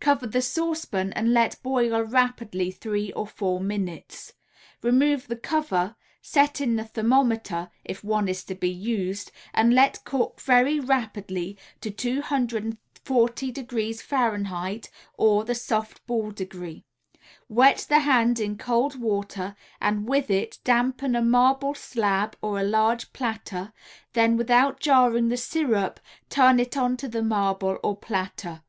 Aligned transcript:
Cover 0.00 0.26
the 0.26 0.42
saucepan 0.42 1.14
and 1.14 1.32
let 1.32 1.56
boil 1.62 2.02
rapidly 2.02 2.70
three 2.70 3.10
or 3.14 3.26
four 3.26 3.58
minutes. 3.58 4.34
Remove 4.82 5.26
the 5.28 5.34
cover, 5.36 5.96
set 6.20 6.60
in 6.60 6.76
the 6.76 6.84
thermometer 6.84 7.70
if 7.82 8.04
one 8.04 8.28
is 8.28 8.44
to 8.44 8.54
be 8.54 8.68
used 8.68 9.32
and 9.54 9.72
let 9.72 10.04
cook 10.04 10.42
very 10.42 10.78
rapidly 10.78 11.56
to 11.80 11.90
240° 11.90 12.74
F., 14.10 14.90
or 15.16 15.42
the 15.46 15.54
soft 15.54 16.06
ball 16.06 16.30
degree. 16.30 16.84
Wet 17.48 17.86
the 17.88 18.00
hand 18.00 18.38
in 18.40 18.58
cold 18.58 19.00
water 19.00 19.56
and 19.80 20.06
with 20.06 20.30
it 20.30 20.58
dampen 20.64 21.16
a 21.16 21.22
marble 21.22 21.72
slab 21.74 22.36
or 22.42 22.60
a 22.60 22.62
large 22.62 23.14
platter, 23.14 23.72
then 24.12 24.36
without 24.36 24.80
jarring 24.80 25.28
the 25.30 25.38
syrup 25.38 25.98
turn 26.28 26.60
it 26.60 26.76
onto 26.76 27.08
the 27.08 27.22
marble 27.22 27.78
or 27.82 27.96
platter. 27.96 28.60